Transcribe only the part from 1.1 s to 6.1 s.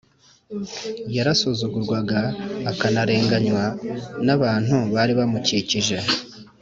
Yarasuzugurwaga akanarenganywa n’abantu bari bamukikije.